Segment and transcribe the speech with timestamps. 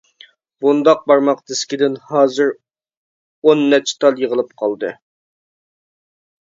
[0.65, 2.51] بۇنداق بارماق دىسكىدىن ھازىر
[3.43, 4.95] ئو نەچچە تال يىغىلىپ قالدى.